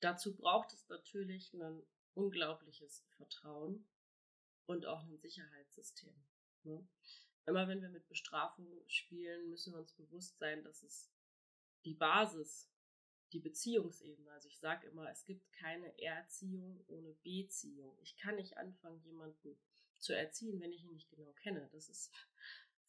Dazu 0.00 0.36
braucht 0.36 0.72
es 0.74 0.86
natürlich 0.88 1.54
ein 1.54 1.82
unglaubliches 2.14 3.06
Vertrauen 3.16 3.86
und 4.66 4.84
auch 4.86 5.02
ein 5.04 5.16
Sicherheitssystem. 5.18 6.14
Ne? 6.64 6.86
Immer 7.46 7.68
wenn 7.68 7.82
wir 7.82 7.90
mit 7.90 8.08
Bestrafung 8.08 8.66
spielen, 8.86 9.50
müssen 9.50 9.72
wir 9.74 9.80
uns 9.80 9.92
bewusst 9.92 10.38
sein, 10.38 10.64
dass 10.64 10.82
es 10.82 11.10
die 11.84 11.94
Basis, 11.94 12.70
die 13.32 13.40
Beziehungsebene, 13.40 14.30
also 14.30 14.48
ich 14.48 14.58
sage 14.58 14.86
immer, 14.86 15.10
es 15.10 15.24
gibt 15.24 15.52
keine 15.52 15.98
Erziehung 16.00 16.82
ohne 16.88 17.12
Beziehung. 17.22 17.98
Ich 18.02 18.16
kann 18.16 18.36
nicht 18.36 18.56
anfangen, 18.56 19.02
jemanden 19.04 19.58
zu 19.98 20.14
erziehen, 20.14 20.60
wenn 20.60 20.72
ich 20.72 20.84
ihn 20.84 20.92
nicht 20.92 21.10
genau 21.10 21.32
kenne. 21.32 21.68
Das 21.72 21.88
ist 21.88 22.10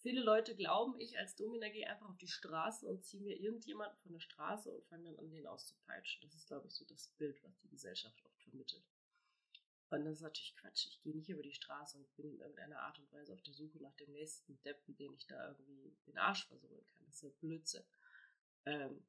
Viele 0.05 0.21
Leute 0.21 0.55
glauben, 0.55 0.99
ich 0.99 1.17
als 1.17 1.35
Domina 1.35 1.67
gehe 1.69 1.89
einfach 1.89 2.07
auf 2.07 2.17
die 2.19 2.27
Straße 2.27 2.87
und 2.87 3.03
ziehe 3.03 3.23
mir 3.23 3.39
irgendjemanden 3.39 3.97
von 4.03 4.11
der 4.11 4.19
Straße 4.19 4.71
und 4.71 4.85
fange 4.85 5.05
dann 5.05 5.17
an, 5.17 5.31
den 5.31 5.47
auszupeitschen. 5.47 6.21
Das 6.21 6.35
ist, 6.35 6.45
glaube 6.45 6.67
ich, 6.67 6.75
so 6.75 6.85
das 6.85 7.07
Bild, 7.17 7.43
was 7.43 7.57
die 7.57 7.69
Gesellschaft 7.69 8.23
oft 8.23 8.39
vermittelt. 8.43 8.83
Und 9.89 10.03
das 10.03 10.15
ist 10.15 10.21
natürlich 10.21 10.55
Quatsch. 10.57 10.87
Ich 10.87 11.01
gehe 11.01 11.15
nicht 11.15 11.29
über 11.29 11.43
die 11.43 11.53
Straße 11.53 11.97
und 11.97 12.15
bin 12.15 12.31
in 12.31 12.39
irgendeiner 12.39 12.79
Art 12.79 12.97
und 12.99 13.11
Weise 13.11 13.33
auf 13.33 13.41
der 13.43 13.53
Suche 13.53 13.77
nach 13.81 13.95
dem 13.95 14.11
nächsten 14.11 14.59
Deppen, 14.63 14.95
den 14.95 15.13
ich 15.13 15.27
da 15.27 15.49
irgendwie 15.49 15.95
den 16.07 16.17
Arsch 16.17 16.47
versohlen 16.47 16.85
kann. 16.87 17.05
Das 17.05 17.15
ist 17.15 17.23
ja 17.23 17.29
Blödsinn. 17.39 17.83
Ähm, 18.65 19.05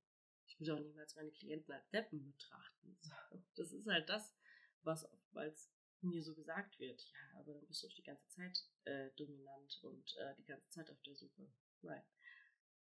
ich 0.47 0.61
würde 0.61 0.75
auch 0.75 0.81
niemals 0.81 1.17
meine 1.17 1.33
Klienten 1.33 1.73
als 1.73 1.89
Deppen 1.91 2.25
betrachten. 2.25 2.99
Das 3.57 3.73
ist 3.73 3.87
halt 3.87 4.09
das, 4.09 4.35
was 4.83 5.11
oftmals 5.11 5.71
mir 6.03 6.23
so 6.23 6.35
gesagt 6.35 6.79
wird, 6.79 7.01
ja, 7.01 7.41
aber 7.41 7.55
dann 7.55 7.67
bist 7.67 7.83
du 7.83 7.89
auch 7.89 7.93
die 7.95 8.03
ganze 8.03 8.29
Zeit 8.29 8.65
äh, 8.85 9.11
dominant 9.17 9.79
und 9.83 10.17
äh, 10.17 10.35
die 10.37 10.45
ganze 10.45 10.69
Zeit 10.69 10.91
auf 10.91 11.01
der 11.03 11.15
Suche. 11.15 11.49
Nein. 11.83 12.03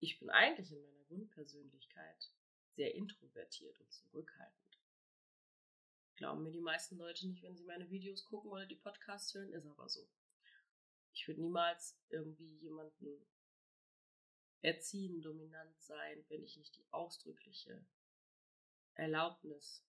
Ich 0.00 0.18
bin 0.18 0.30
eigentlich 0.30 0.70
in 0.70 0.80
meiner 0.82 1.04
Grundpersönlichkeit 1.04 2.30
sehr 2.76 2.94
introvertiert 2.94 3.78
und 3.80 3.92
zurückhaltend. 3.92 4.69
Glauben 6.20 6.42
mir 6.42 6.52
die 6.52 6.60
meisten 6.60 6.98
Leute 6.98 7.26
nicht, 7.26 7.42
wenn 7.42 7.56
sie 7.56 7.64
meine 7.64 7.88
Videos 7.88 8.26
gucken 8.26 8.50
oder 8.50 8.66
die 8.66 8.76
Podcasts 8.76 9.32
hören, 9.32 9.54
ist 9.54 9.64
aber 9.64 9.88
so. 9.88 10.06
Ich 11.14 11.26
würde 11.26 11.40
niemals 11.40 11.98
irgendwie 12.10 12.58
jemanden 12.58 13.26
erziehen, 14.60 15.22
dominant 15.22 15.80
sein, 15.80 16.22
wenn 16.28 16.42
ich 16.42 16.58
nicht 16.58 16.76
die 16.76 16.84
ausdrückliche 16.90 17.86
Erlaubnis 18.92 19.82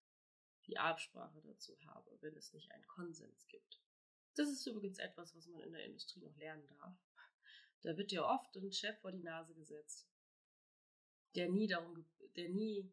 die 0.68 0.78
Absprache 0.78 1.42
dazu 1.42 1.78
habe, 1.88 2.18
wenn 2.22 2.38
es 2.38 2.54
nicht 2.54 2.72
einen 2.72 2.88
Konsens 2.88 3.46
gibt. 3.48 3.82
Das 4.36 4.48
ist 4.48 4.66
übrigens 4.66 5.00
etwas, 5.00 5.36
was 5.36 5.48
man 5.48 5.60
in 5.60 5.74
der 5.74 5.84
Industrie 5.84 6.22
noch 6.22 6.38
lernen 6.38 6.66
darf. 6.66 6.98
Da 7.82 7.98
wird 7.98 8.12
dir 8.12 8.24
oft 8.24 8.56
ein 8.56 8.72
Chef 8.72 8.98
vor 9.02 9.12
die 9.12 9.20
Nase 9.20 9.54
gesetzt, 9.54 10.08
der 11.36 11.50
nie 11.50 11.68
darum, 11.68 12.06
der 12.38 12.48
nie 12.48 12.90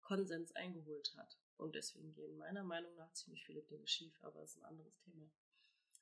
Konsens 0.00 0.52
eingeholt 0.52 1.14
hat. 1.18 1.36
Und 1.56 1.74
deswegen 1.74 2.12
gehen 2.14 2.36
meiner 2.36 2.64
Meinung 2.64 2.94
nach 2.96 3.12
ziemlich 3.12 3.44
viele 3.44 3.62
Dinge 3.62 3.86
schief, 3.86 4.14
aber 4.22 4.40
das 4.40 4.52
ist 4.52 4.58
ein 4.58 4.64
anderes 4.64 4.98
Thema. 4.98 5.30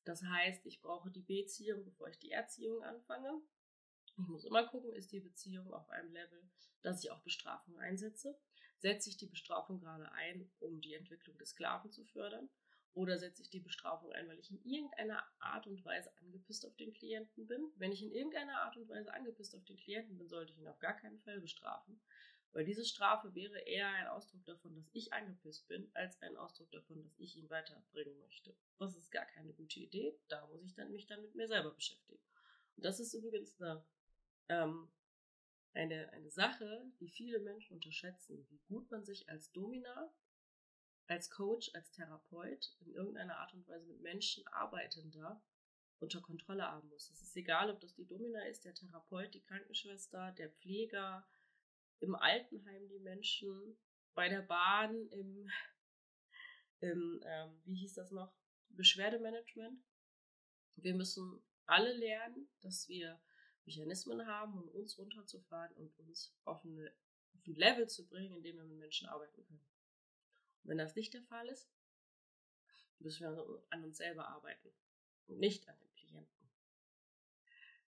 Das 0.04 0.22
heißt, 0.22 0.64
ich 0.66 0.80
brauche 0.80 1.10
die 1.10 1.22
Beziehung, 1.22 1.84
bevor 1.84 2.08
ich 2.08 2.18
die 2.18 2.30
Erziehung 2.30 2.82
anfange. 2.82 3.42
Ich 4.16 4.28
muss 4.28 4.44
immer 4.44 4.66
gucken, 4.66 4.92
ist 4.92 5.12
die 5.12 5.20
Beziehung 5.20 5.72
auf 5.72 5.88
einem 5.90 6.12
Level, 6.12 6.42
dass 6.82 7.02
ich 7.02 7.10
auch 7.10 7.20
Bestrafung 7.20 7.78
einsetze 7.78 8.38
setze 8.80 9.10
ich 9.10 9.16
die 9.18 9.26
Bestrafung 9.26 9.78
gerade 9.78 10.10
ein, 10.12 10.50
um 10.58 10.80
die 10.80 10.94
Entwicklung 10.94 11.36
des 11.38 11.50
Sklaven 11.50 11.90
zu 11.90 12.04
fördern? 12.04 12.48
Oder 12.92 13.18
setze 13.18 13.42
ich 13.42 13.50
die 13.50 13.60
Bestrafung 13.60 14.10
ein, 14.12 14.26
weil 14.26 14.40
ich 14.40 14.50
in 14.50 14.60
irgendeiner 14.64 15.24
Art 15.38 15.66
und 15.68 15.84
Weise 15.84 16.10
angepisst 16.18 16.66
auf 16.66 16.74
den 16.76 16.92
Klienten 16.92 17.46
bin? 17.46 17.70
Wenn 17.76 17.92
ich 17.92 18.02
in 18.02 18.10
irgendeiner 18.10 18.62
Art 18.62 18.76
und 18.76 18.88
Weise 18.88 19.12
angepisst 19.14 19.54
auf 19.54 19.64
den 19.64 19.76
Klienten 19.76 20.18
bin, 20.18 20.28
sollte 20.28 20.52
ich 20.52 20.58
ihn 20.58 20.66
auf 20.66 20.80
gar 20.80 20.94
keinen 20.94 21.20
Fall 21.20 21.40
bestrafen. 21.40 22.00
Weil 22.52 22.64
diese 22.64 22.84
Strafe 22.84 23.34
wäre 23.34 23.60
eher 23.60 23.88
ein 23.88 24.08
Ausdruck 24.08 24.44
davon, 24.44 24.74
dass 24.74 24.90
ich 24.92 25.12
angepisst 25.12 25.68
bin, 25.68 25.90
als 25.94 26.20
ein 26.20 26.36
Ausdruck 26.36 26.70
davon, 26.72 27.02
dass 27.02 27.18
ich 27.18 27.36
ihn 27.36 27.48
weiterbringen 27.48 28.18
möchte. 28.18 28.56
Das 28.78 28.96
ist 28.96 29.10
gar 29.10 29.26
keine 29.26 29.52
gute 29.52 29.78
Idee. 29.78 30.18
Da 30.28 30.46
muss 30.48 30.64
ich 30.64 30.74
dann 30.74 30.90
mich 30.90 31.06
dann 31.06 31.22
mit 31.22 31.34
mir 31.34 31.46
selber 31.46 31.70
beschäftigen. 31.70 32.22
Und 32.76 32.84
das 32.84 32.98
ist 32.98 33.14
übrigens 33.14 33.60
eine 33.60 33.84
ähm, 34.48 34.90
eine, 35.74 36.10
eine 36.12 36.30
Sache, 36.30 36.84
die 37.00 37.08
viele 37.08 37.40
Menschen 37.40 37.74
unterschätzen, 37.74 38.46
wie 38.50 38.60
gut 38.68 38.90
man 38.90 39.04
sich 39.04 39.28
als 39.28 39.52
Domina, 39.52 40.12
als 41.06 41.30
Coach, 41.30 41.70
als 41.74 41.90
Therapeut 41.92 42.76
in 42.80 42.92
irgendeiner 42.92 43.38
Art 43.38 43.54
und 43.54 43.66
Weise 43.68 43.86
mit 43.86 44.00
Menschen 44.00 44.46
arbeitender 44.48 45.42
unter 46.00 46.20
Kontrolle 46.20 46.64
haben 46.64 46.88
muss. 46.88 47.10
Es 47.10 47.22
ist 47.22 47.36
egal, 47.36 47.70
ob 47.70 47.80
das 47.80 47.94
die 47.94 48.06
Domina 48.06 48.42
ist, 48.46 48.64
der 48.64 48.74
Therapeut, 48.74 49.34
die 49.34 49.42
Krankenschwester, 49.42 50.32
der 50.32 50.50
Pfleger, 50.50 51.26
im 52.00 52.14
Altenheim 52.14 52.88
die 52.88 52.98
Menschen, 52.98 53.78
bei 54.14 54.28
der 54.28 54.42
Bahn, 54.42 55.08
im, 55.10 55.50
im 56.80 57.22
ähm, 57.24 57.60
wie 57.64 57.76
hieß 57.76 57.94
das 57.94 58.10
noch, 58.10 58.34
Beschwerdemanagement. 58.70 59.82
Wir 60.76 60.94
müssen 60.94 61.42
alle 61.66 61.92
lernen, 61.92 62.48
dass 62.60 62.88
wir 62.88 63.20
Mechanismen 63.64 64.26
haben, 64.26 64.58
um 64.58 64.68
uns 64.68 64.98
runterzufahren 64.98 65.72
und 65.76 65.98
uns 66.00 66.34
auf, 66.44 66.64
eine, 66.64 66.92
auf 67.34 67.46
ein 67.46 67.54
Level 67.54 67.88
zu 67.88 68.08
bringen, 68.08 68.36
in 68.36 68.42
dem 68.42 68.56
wir 68.56 68.64
mit 68.64 68.78
Menschen 68.78 69.08
arbeiten 69.08 69.44
können. 69.44 69.66
Und 70.62 70.70
wenn 70.70 70.78
das 70.78 70.96
nicht 70.96 71.14
der 71.14 71.22
Fall 71.22 71.48
ist, 71.48 71.70
müssen 72.98 73.22
wir 73.22 73.62
an 73.70 73.84
uns 73.84 73.98
selber 73.98 74.28
arbeiten 74.28 74.72
und 75.26 75.38
nicht 75.38 75.68
an 75.68 75.78
den 75.78 75.94
Klienten. 75.94 76.50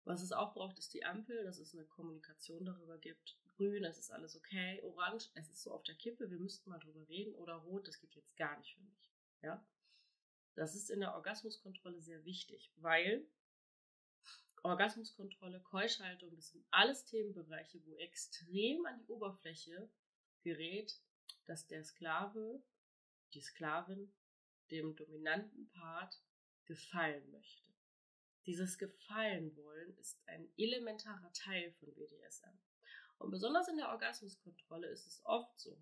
Was 0.04 0.22
es 0.22 0.32
auch 0.32 0.54
braucht, 0.54 0.80
ist 0.80 0.94
die 0.94 1.04
Ampel, 1.04 1.44
dass 1.44 1.60
es 1.60 1.74
eine 1.74 1.86
Kommunikation 1.86 2.66
darüber 2.66 2.98
gibt. 2.98 3.38
Grün, 3.58 3.84
es 3.86 3.98
ist 3.98 4.12
alles 4.12 4.36
okay. 4.36 4.82
Orange, 4.84 5.30
es 5.34 5.50
ist 5.50 5.64
so 5.64 5.72
auf 5.72 5.84
der 5.84 5.96
Kippe, 5.96 6.30
wir 6.30 6.40
müssten 6.40 6.70
mal 6.70 6.80
drüber 6.80 7.08
reden. 7.10 7.36
Oder 7.36 7.56
rot, 7.56 7.88
das 7.88 8.00
geht 8.00 8.14
jetzt 8.16 8.38
gar 8.38 8.58
nicht 8.58 8.76
für 8.76 8.82
mich. 8.82 9.12
Ja? 9.42 9.66
Das 10.56 10.76
ist 10.76 10.90
in 10.90 11.00
der 11.00 11.16
Orgasmuskontrolle 11.16 12.02
sehr 12.02 12.24
wichtig, 12.24 12.72
weil 12.78 13.28
Orgasmuskontrolle, 14.64 15.62
Keuschhaltung, 15.62 16.36
das 16.36 16.50
sind 16.50 16.66
alles 16.72 17.06
Themenbereiche, 17.06 17.84
wo 17.86 17.96
extrem 17.98 18.86
an 18.86 18.98
die 19.00 19.08
Oberfläche 19.08 19.90
gerät, 20.42 21.00
dass 21.46 21.68
der 21.68 21.84
Sklave, 21.84 22.62
die 23.34 23.42
Sklavin, 23.42 24.14
dem 24.72 24.96
dominanten 24.96 25.70
Part 25.70 26.22
gefallen 26.66 27.32
möchte. 27.32 27.64
Dieses 28.46 28.78
Gefallen 28.78 29.56
wollen 29.56 29.98
ist 29.98 30.22
ein 30.28 30.52
elementarer 30.58 31.32
Teil 31.34 31.72
von 31.74 31.94
BDSM. 31.94 32.58
Und 33.18 33.32
besonders 33.32 33.68
in 33.68 33.78
der 33.78 33.90
Orgasmuskontrolle 33.90 34.88
ist 34.88 35.08
es 35.08 35.26
oft 35.26 35.60
so, 35.60 35.78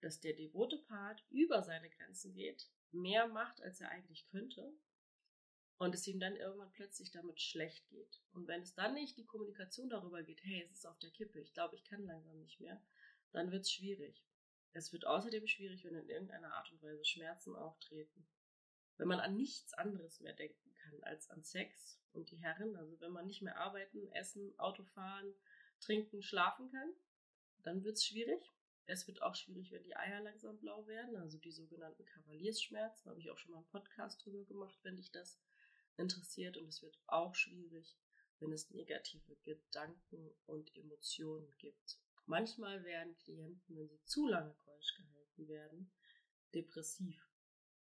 dass 0.00 0.20
der 0.20 0.34
devote 0.34 0.78
Part 0.78 1.24
über 1.30 1.62
seine 1.62 1.90
Grenzen 1.90 2.34
geht, 2.34 2.70
mehr 2.92 3.26
macht, 3.26 3.60
als 3.62 3.80
er 3.80 3.90
eigentlich 3.90 4.26
könnte 4.28 4.72
und 5.78 5.94
es 5.94 6.06
ihm 6.06 6.20
dann 6.20 6.36
irgendwann 6.36 6.72
plötzlich 6.72 7.10
damit 7.10 7.40
schlecht 7.40 7.88
geht. 7.88 8.20
Und 8.32 8.48
wenn 8.48 8.62
es 8.62 8.74
dann 8.74 8.94
nicht 8.94 9.16
die 9.16 9.26
Kommunikation 9.26 9.88
darüber 9.88 10.22
geht, 10.22 10.42
hey, 10.42 10.62
es 10.64 10.72
ist 10.72 10.86
auf 10.86 10.98
der 10.98 11.10
Kippe, 11.10 11.40
ich 11.40 11.52
glaube, 11.52 11.76
ich 11.76 11.84
kann 11.84 12.04
langsam 12.04 12.38
nicht 12.40 12.60
mehr, 12.60 12.82
dann 13.32 13.50
wird 13.52 13.62
es 13.62 13.72
schwierig. 13.72 14.24
Es 14.72 14.92
wird 14.92 15.06
außerdem 15.06 15.46
schwierig, 15.46 15.84
wenn 15.84 15.94
in 15.94 16.08
irgendeiner 16.08 16.54
Art 16.54 16.70
und 16.72 16.82
Weise 16.82 17.04
Schmerzen 17.04 17.54
auftreten. 17.54 18.26
Wenn 18.96 19.08
man 19.08 19.20
an 19.20 19.36
nichts 19.36 19.72
anderes 19.74 20.20
mehr 20.20 20.34
denken 20.34 20.74
kann 20.74 21.02
als 21.04 21.30
an 21.30 21.44
Sex 21.44 22.00
und 22.12 22.30
die 22.30 22.38
Herren, 22.38 22.76
also 22.76 23.00
wenn 23.00 23.12
man 23.12 23.26
nicht 23.26 23.42
mehr 23.42 23.56
arbeiten, 23.56 24.10
essen, 24.12 24.58
Auto 24.58 24.82
fahren, 24.82 25.32
trinken, 25.80 26.22
schlafen 26.22 26.70
kann, 26.70 26.92
dann 27.62 27.84
wird 27.84 27.96
es 27.96 28.04
schwierig. 28.04 28.52
Es 28.86 29.06
wird 29.06 29.20
auch 29.20 29.34
schwierig, 29.34 29.70
wenn 29.70 29.82
die 29.82 29.96
Eier 29.96 30.20
langsam 30.20 30.58
blau 30.58 30.86
werden, 30.86 31.16
also 31.16 31.36
die 31.38 31.50
sogenannten 31.50 32.06
Kavaliersschmerzen. 32.06 33.04
Da 33.04 33.10
habe 33.10 33.20
ich 33.20 33.30
auch 33.30 33.36
schon 33.36 33.52
mal 33.52 33.58
einen 33.58 33.68
Podcast 33.68 34.24
drüber 34.24 34.44
gemacht, 34.44 34.78
wenn 34.82 34.96
dich 34.96 35.10
das 35.10 35.38
interessiert 35.98 36.56
und 36.56 36.66
es 36.66 36.80
wird 36.80 36.98
auch 37.06 37.34
schwierig, 37.34 37.98
wenn 38.40 38.52
es 38.52 38.70
negative 38.70 39.36
Gedanken 39.42 40.30
und 40.46 40.74
Emotionen 40.74 41.52
gibt. 41.58 41.98
Manchmal 42.24 42.84
werden 42.84 43.16
Klienten, 43.16 43.76
wenn 43.76 43.88
sie 43.88 44.02
zu 44.04 44.26
lange 44.26 44.54
keusch 44.54 44.94
gehalten 44.94 45.48
werden, 45.48 45.92
depressiv. 46.54 47.22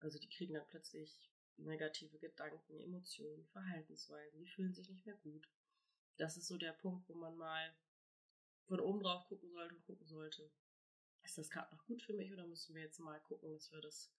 Also 0.00 0.18
die 0.18 0.28
kriegen 0.28 0.54
dann 0.54 0.66
plötzlich 0.66 1.30
negative 1.56 2.18
Gedanken, 2.18 2.80
Emotionen, 2.80 3.46
Verhaltensweisen, 3.46 4.40
die 4.40 4.48
fühlen 4.48 4.74
sich 4.74 4.88
nicht 4.88 5.06
mehr 5.06 5.16
gut. 5.16 5.48
Das 6.16 6.36
ist 6.36 6.46
so 6.46 6.56
der 6.56 6.72
Punkt, 6.72 7.08
wo 7.08 7.14
man 7.14 7.36
mal 7.36 7.74
von 8.66 8.80
oben 8.80 9.02
drauf 9.02 9.24
gucken 9.26 9.50
sollte 9.50 9.74
und 9.74 9.84
gucken 9.84 10.06
sollte, 10.06 10.50
ist 11.22 11.38
das 11.38 11.50
gerade 11.50 11.74
noch 11.74 11.84
gut 11.84 12.02
für 12.02 12.14
mich 12.14 12.32
oder 12.32 12.46
müssen 12.46 12.74
wir 12.74 12.82
jetzt 12.82 12.98
mal 12.98 13.20
gucken, 13.20 13.52
dass 13.52 13.70
wir 13.72 13.80
das 13.80 14.12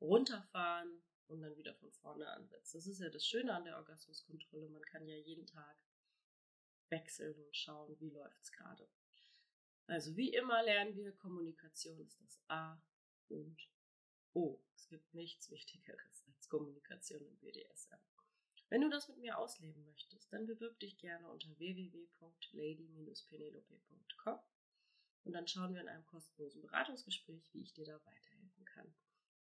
runterfahren 0.00 1.02
und 1.28 1.42
dann 1.42 1.56
wieder 1.56 1.74
von 1.74 1.92
vorne 1.92 2.28
ansetzen. 2.28 2.78
Das 2.78 2.86
ist 2.86 3.00
ja 3.00 3.08
das 3.08 3.26
Schöne 3.26 3.54
an 3.54 3.64
der 3.64 3.76
Orgasmuskontrolle. 3.76 4.68
Man 4.68 4.82
kann 4.82 5.06
ja 5.06 5.16
jeden 5.16 5.46
Tag 5.46 5.76
wechseln 6.88 7.38
und 7.40 7.56
schauen, 7.56 7.98
wie 8.00 8.10
läuft 8.10 8.42
es 8.42 8.52
gerade. 8.52 8.88
Also 9.86 10.16
wie 10.16 10.32
immer 10.32 10.62
lernen 10.62 10.96
wir, 10.96 11.12
Kommunikation 11.12 12.00
ist 12.00 12.20
das 12.20 12.40
A 12.48 12.82
und 13.28 13.68
O. 14.32 14.60
Es 14.74 14.88
gibt 14.88 15.14
nichts 15.14 15.50
Wichtigeres 15.50 16.24
als 16.26 16.48
Kommunikation 16.48 17.24
im 17.26 17.36
BDSM. 17.38 17.98
Wenn 18.70 18.80
du 18.82 18.88
das 18.88 19.08
mit 19.08 19.18
mir 19.18 19.36
ausleben 19.36 19.84
möchtest, 19.84 20.32
dann 20.32 20.46
bewirb 20.46 20.78
dich 20.78 20.96
gerne 20.96 21.28
unter 21.28 21.48
www.lady-penelope.com 21.58 24.38
und 25.24 25.32
dann 25.32 25.48
schauen 25.48 25.74
wir 25.74 25.80
in 25.80 25.88
einem 25.88 26.06
kostenlosen 26.06 26.62
Beratungsgespräch, 26.62 27.52
wie 27.52 27.62
ich 27.62 27.72
dir 27.72 27.84
da 27.84 28.00
weiterhelfen 28.04 28.64
kann 28.64 28.94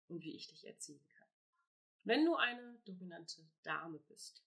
und 0.06 0.22
wie 0.22 0.36
ich 0.36 0.46
dich 0.46 0.64
erziehen 0.64 1.04
kann. 1.08 1.26
Wenn 2.04 2.24
du 2.24 2.36
eine 2.36 2.78
dominante 2.84 3.44
Dame 3.64 3.98
bist 3.98 4.46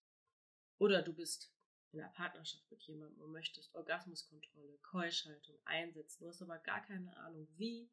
oder 0.78 1.02
du 1.02 1.14
bist 1.14 1.54
in 1.92 2.00
einer 2.00 2.14
Partnerschaft 2.14 2.72
mit 2.72 2.82
jemandem 2.84 3.22
und 3.22 3.34
möchtest 3.34 3.76
Orgasmuskontrolle, 3.76 4.78
Keuschhaltung 4.78 5.60
einsetzen, 5.66 6.24
du 6.24 6.30
hast 6.30 6.42
aber 6.42 6.58
gar 6.60 6.86
keine 6.86 7.18
Ahnung 7.18 7.50
wie, 7.58 7.92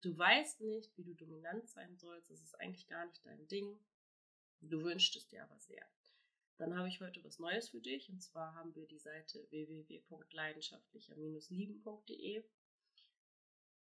du 0.00 0.16
weißt 0.16 0.62
nicht, 0.62 0.96
wie 0.96 1.04
du 1.04 1.12
dominant 1.12 1.68
sein 1.68 1.98
sollst, 1.98 2.30
das 2.30 2.40
ist 2.40 2.54
eigentlich 2.54 2.86
gar 2.86 3.04
nicht 3.04 3.26
dein 3.26 3.46
Ding, 3.48 3.78
du 4.62 4.82
wünschst 4.82 5.16
es 5.16 5.28
dir 5.28 5.42
aber 5.42 5.58
sehr. 5.58 5.86
Dann 6.56 6.76
habe 6.76 6.88
ich 6.88 7.00
heute 7.00 7.24
was 7.24 7.40
Neues 7.40 7.70
für 7.70 7.80
dich 7.80 8.10
und 8.10 8.22
zwar 8.22 8.54
haben 8.54 8.74
wir 8.74 8.86
die 8.86 8.98
Seite 8.98 9.46
www.leidenschaftlicher-lieben.de 9.50 12.44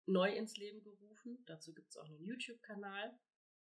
neu 0.07 0.35
ins 0.35 0.57
Leben 0.57 0.83
gerufen. 0.83 1.45
Dazu 1.47 1.75
gibt 1.75 1.91
es 1.91 1.97
auch 1.97 2.09
einen 2.09 2.25
YouTube-Kanal. 2.25 3.17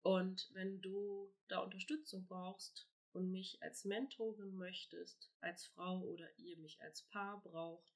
Und 0.01 0.49
wenn 0.53 0.81
du 0.81 1.31
da 1.47 1.59
Unterstützung 1.59 2.25
brauchst 2.25 2.89
und 3.13 3.31
mich 3.31 3.61
als 3.61 3.85
Mentorin 3.85 4.57
möchtest, 4.57 5.31
als 5.39 5.67
Frau 5.67 6.01
oder 6.01 6.27
ihr 6.37 6.57
mich 6.57 6.81
als 6.81 7.03
Paar 7.03 7.41
braucht, 7.41 7.93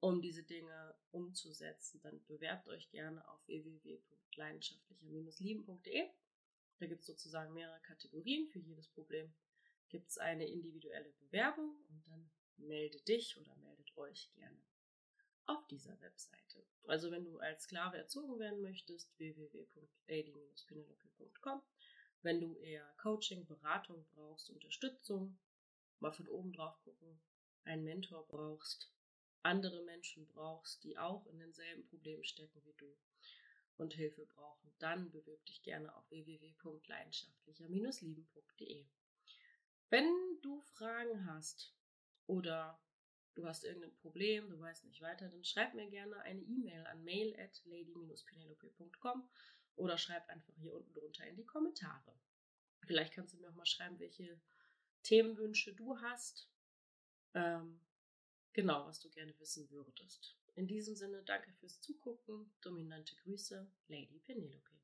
um 0.00 0.22
diese 0.22 0.42
Dinge 0.42 0.96
umzusetzen, 1.10 2.00
dann 2.02 2.24
bewerbt 2.26 2.66
euch 2.68 2.88
gerne 2.90 3.28
auf 3.28 3.46
www.leidenschaftlicher-lieben.de. 3.46 6.08
Da 6.78 6.86
gibt 6.86 7.00
es 7.00 7.06
sozusagen 7.06 7.52
mehrere 7.52 7.82
Kategorien 7.82 8.48
für 8.48 8.60
jedes 8.60 8.88
Problem. 8.88 9.34
Gibt 9.90 10.08
es 10.08 10.16
eine 10.18 10.46
individuelle 10.46 11.12
Bewerbung 11.20 11.76
und 11.88 12.06
dann 12.06 12.30
melde 12.56 13.00
dich 13.02 13.36
oder 13.36 13.54
meldet 13.56 13.94
euch 13.96 14.32
gerne 14.34 14.62
auf 15.46 15.66
dieser 15.66 16.00
Webseite. 16.00 16.64
Also 16.86 17.10
wenn 17.10 17.24
du 17.24 17.40
als 17.40 17.64
Sklave 17.64 17.98
erzogen 17.98 18.38
werden 18.38 18.62
möchtest, 18.62 19.10
www.lady-penelope.com. 19.18 21.60
Wenn 22.22 22.40
du 22.40 22.56
eher 22.58 22.86
Coaching, 22.98 23.44
Beratung 23.46 24.06
brauchst, 24.14 24.48
Unterstützung, 24.50 25.36
mal 25.98 26.12
von 26.12 26.28
oben 26.28 26.52
drauf 26.52 26.78
gucken, 26.84 27.20
einen 27.64 27.82
Mentor 27.84 28.28
brauchst, 28.28 28.92
andere 29.42 29.82
Menschen 29.82 30.28
brauchst, 30.28 30.84
die 30.84 30.96
auch 30.98 31.26
in 31.26 31.40
denselben 31.40 31.84
Problemen 31.86 32.22
stecken 32.24 32.62
wie 32.64 32.74
du 32.74 32.96
und 33.76 33.94
Hilfe 33.94 34.24
brauchen, 34.26 34.72
dann 34.78 35.10
bewirb 35.10 35.44
dich 35.46 35.62
gerne 35.62 35.96
auf 35.96 36.08
www.leidenschaftlicher-lieben.de. 36.10 38.86
Wenn 39.90 40.38
du 40.40 40.60
Fragen 40.60 41.26
hast 41.26 41.74
oder 42.26 42.80
du 43.34 43.44
hast 43.44 43.64
irgendein 43.64 43.94
Problem, 43.96 44.48
du 44.48 44.60
weißt 44.60 44.84
nicht 44.84 45.02
weiter, 45.02 45.28
dann 45.28 45.44
schreib 45.44 45.74
mir 45.74 45.90
gerne 45.90 46.20
eine 46.20 46.40
E-Mail 46.40 46.86
an 46.86 47.02
mail 47.02 47.34
at 47.40 47.60
lady-penelope.com 47.64 49.28
oder 49.74 49.98
schreib 49.98 50.28
einfach 50.28 50.54
hier 50.56 50.72
unten 50.74 50.94
drunter 50.94 51.26
in 51.26 51.36
die 51.36 51.44
Kommentare. 51.44 52.14
Vielleicht 52.86 53.14
kannst 53.14 53.34
du 53.34 53.38
mir 53.38 53.50
auch 53.50 53.54
mal 53.54 53.66
schreiben, 53.66 53.98
welche 53.98 54.40
Themenwünsche 55.02 55.74
du 55.74 56.00
hast. 56.00 56.48
Ähm, 57.34 57.80
genau, 58.52 58.86
was 58.86 59.00
du 59.00 59.10
gerne 59.10 59.36
wissen 59.40 59.68
würdest. 59.70 60.36
In 60.54 60.68
diesem 60.68 60.94
Sinne, 60.94 61.22
danke 61.24 61.52
fürs 61.54 61.80
Zugucken. 61.80 62.52
Dominante 62.60 63.16
Grüße, 63.16 63.68
Lady 63.88 64.20
Penelope. 64.20 64.79